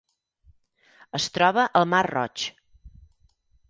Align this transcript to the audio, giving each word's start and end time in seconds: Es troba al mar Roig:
Es 1.19 1.29
troba 1.37 1.69
al 1.83 1.89
mar 1.93 2.03
Roig: 2.11 2.51